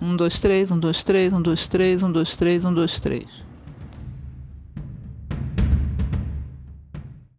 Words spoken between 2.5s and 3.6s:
um, dois, três.